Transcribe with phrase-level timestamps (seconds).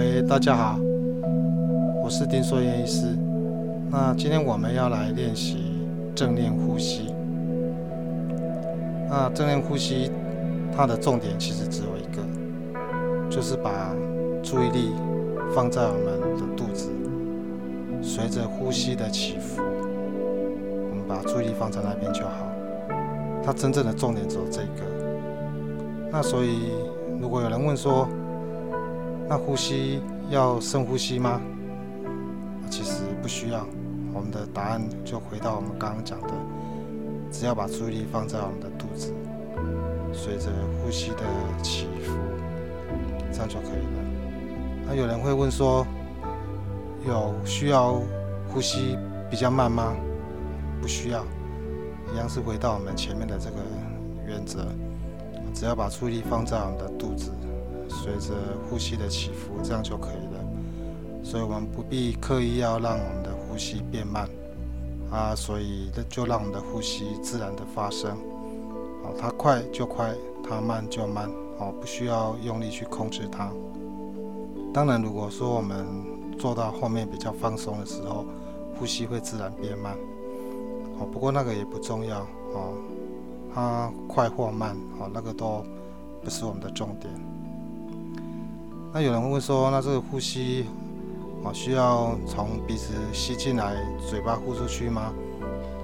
[0.00, 0.78] 喂，大家好，
[2.02, 3.14] 我是丁硕燕医师。
[3.90, 7.14] 那今天我们要来练习正念呼吸。
[9.10, 10.10] 那正念呼吸，
[10.74, 12.22] 它的重点其实只有一个，
[13.28, 13.94] 就是把
[14.42, 14.94] 注意力
[15.54, 16.88] 放在我们的肚子，
[18.00, 22.50] 随着呼吸的起伏，我们把注意力放在那边就好。
[23.44, 26.10] 它真正的重点只有这个。
[26.10, 26.70] 那所以，
[27.20, 28.08] 如果有人问说，
[29.30, 31.40] 那呼吸要深呼吸吗？
[32.68, 33.64] 其实不需要。
[34.12, 36.34] 我们的答案就回到我们刚刚讲的，
[37.30, 39.14] 只要把注意力放在我们的肚子，
[40.12, 40.50] 随着
[40.82, 41.22] 呼吸的
[41.62, 42.12] 起伏，
[43.30, 44.02] 这样就可以了。
[44.88, 45.86] 那有人会问说，
[47.06, 48.02] 有需要
[48.48, 48.98] 呼吸
[49.30, 49.94] 比较慢吗？
[50.82, 51.24] 不需要，
[52.12, 53.58] 一样是回到我们前面的这个
[54.26, 54.66] 原则。
[55.54, 57.30] 只要把注意力放在我们的肚子，
[57.90, 58.32] 随着
[58.68, 60.44] 呼吸的起伏，这样就可以了。
[61.22, 64.26] 所以我们不必刻意要让我们的呼吸变慢
[65.10, 68.16] 啊，所以就让我们的呼吸自然的发生。
[69.02, 73.50] 好，它快就快，它慢就慢，好，不需要用力去控制它。
[74.72, 75.84] 当然，如果说我们
[76.38, 78.24] 做到后面比较放松的时候，
[78.78, 79.94] 呼吸会自然变慢。
[80.98, 82.20] 哦，不过那个也不重要，
[82.54, 82.74] 哦。
[83.52, 85.64] 它快或慢，哦，那个都
[86.22, 87.12] 不是我们的重点。
[88.92, 90.66] 那有人会说，那这个呼吸，
[91.44, 93.76] 哦，需要从鼻子吸进来，
[94.08, 95.12] 嘴巴呼出去吗？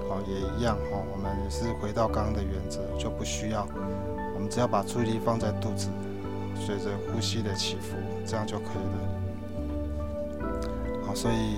[0.09, 3.65] 哦，也一样，哦，我们也是回到刚刚的原则，就不需要。
[4.35, 5.87] 我们只要把注意力放在肚子，
[6.55, 10.49] 随着呼吸的起伏，这样就可以了。
[11.07, 11.55] 好，所以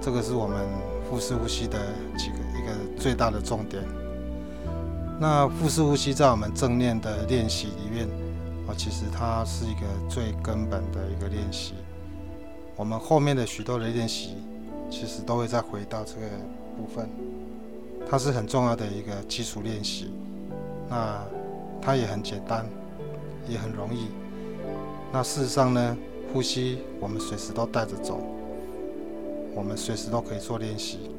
[0.00, 0.66] 这个是我们
[1.10, 1.78] 腹式呼吸的
[2.16, 3.82] 几个一个最大的重点。
[5.20, 8.08] 那腹式呼吸在我们正念的练习里面，
[8.66, 11.74] 啊，其实它是一个最根本的一个练习。
[12.76, 14.36] 我们后面的许多的练习，
[14.90, 16.26] 其实都会再回到这个
[16.76, 17.08] 部分。
[18.08, 20.10] 它是很重要的一个基础练习。
[20.88, 21.22] 那
[21.80, 22.66] 它也很简单，
[23.48, 24.08] 也很容易。
[25.12, 25.96] 那事实上呢，
[26.32, 28.20] 呼吸我们随时都带着走，
[29.54, 31.10] 我们随时都可以做练习。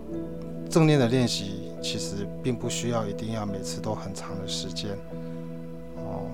[0.70, 4.92] 正念的练习其实并不需要一定要每次都很长的时间
[5.98, 6.30] 哦。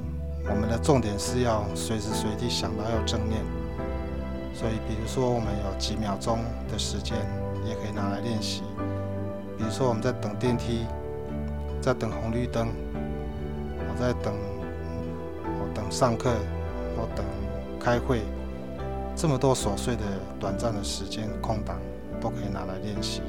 [0.50, 3.42] 我们的重点是要随时随地想到要正念，
[4.54, 6.40] 所以比如说我们有几秒钟
[6.72, 7.18] 的时间，
[7.66, 8.64] 也可以拿来练习。
[9.58, 10.86] 比如说我们在等电梯，
[11.80, 12.70] 在等红绿灯，
[13.78, 14.34] 我在等
[15.46, 16.34] 我等上课，
[16.98, 17.24] 我等
[17.80, 18.22] 开会，
[19.16, 20.02] 这么多琐碎的
[20.40, 21.78] 短暂的时间空档，
[22.20, 23.22] 都可以拿来练习。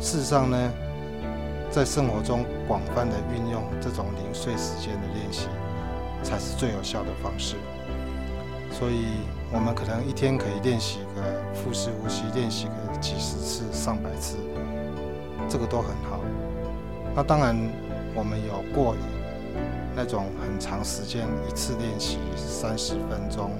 [0.00, 0.72] 事实上呢，
[1.70, 5.46] 在生活中广泛的运用这种零碎时间的练习，
[6.22, 7.56] 才是最有效的方式。
[8.70, 9.06] 所以，
[9.52, 11.22] 我们可能一天可以练习个
[11.54, 14.36] 腹式呼吸，练习个几十次、上百次，
[15.48, 16.20] 这个都很好。
[17.14, 17.56] 那当然，
[18.14, 18.94] 我们有过
[19.96, 23.52] 那种很长时间一次练习三十分钟、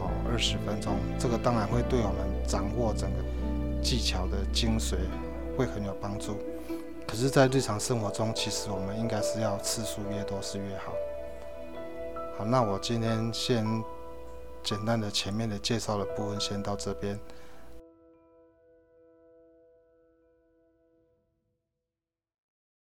[0.00, 3.16] 哦二十分钟，这个当然会对我们掌握整个
[3.82, 4.96] 技巧的精髓。
[5.56, 6.36] 会很有帮助，
[7.04, 10.92] 可是，在日常生活中，其实我们应该是要次数越多是越好。
[12.38, 13.66] 好，那我今天先
[14.62, 17.18] 简单的前面的介绍的部分先到这边，